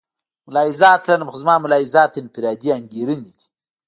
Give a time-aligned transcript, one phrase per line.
[0.47, 3.45] ملاحظات لرم خو زما ملاحظات انفرادي انګېرنې دي.